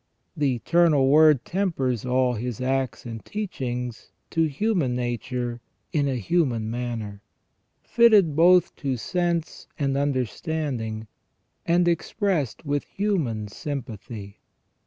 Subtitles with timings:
[0.35, 5.61] The Eternal Word tempers all His acts and teachings to human nature
[5.93, 7.21] in a human manner,
[7.83, 11.05] fitted both to sense and understanding,
[11.67, 14.39] and expressed with human sympathy.